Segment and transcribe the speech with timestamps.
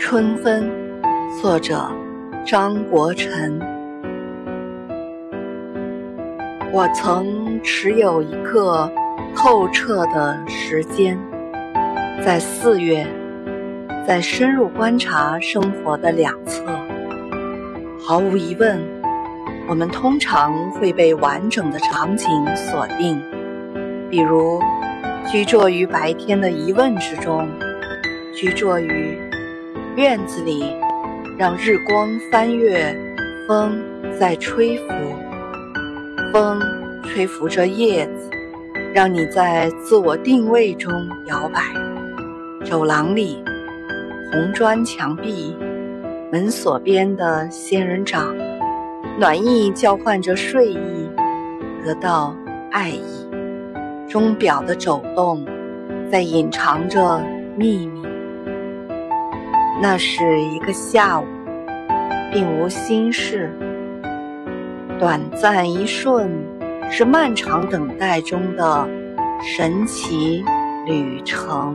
[0.00, 0.68] 春分，
[1.40, 1.86] 作者
[2.46, 3.60] 张国臣。
[6.72, 8.90] 我曾持有一个
[9.36, 11.18] 透彻的时间，
[12.24, 13.06] 在四月，
[14.06, 16.64] 在深入观察生活的两侧。
[18.02, 18.80] 毫无疑问，
[19.68, 22.26] 我们通常会被完整的场景
[22.56, 23.20] 锁定，
[24.08, 24.60] 比如
[25.30, 27.46] 居住于白天的疑问之中，
[28.34, 29.29] 居住于。
[29.96, 30.72] 院子里，
[31.36, 32.96] 让日光翻越，
[33.46, 33.76] 风
[34.18, 34.94] 在吹拂，
[36.32, 36.60] 风
[37.02, 38.30] 吹拂着叶子，
[38.94, 40.92] 让你在自我定位中
[41.26, 41.60] 摇摆。
[42.64, 43.42] 走廊里，
[44.30, 45.56] 红砖墙壁，
[46.30, 48.32] 门锁边的仙人掌，
[49.18, 51.10] 暖意交换着睡意，
[51.84, 52.34] 得到
[52.70, 53.28] 爱意。
[54.08, 55.44] 钟表的走动，
[56.10, 57.20] 在隐藏着
[57.56, 58.02] 秘密。
[59.82, 61.24] 那是一个下午，
[62.30, 63.50] 并无心事。
[64.98, 66.30] 短暂一瞬，
[66.90, 68.86] 是漫长等待中的
[69.42, 70.44] 神奇
[70.86, 71.74] 旅程。